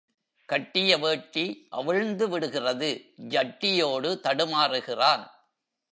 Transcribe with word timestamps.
கட்டிய 0.45 0.97
வேட்டி 0.97 1.67
அவிழ்ந்துவிடுகிறது 1.71 2.89
ஜட்டியோடு 3.29 4.19
தடுமாறுகிறான். 4.23 5.31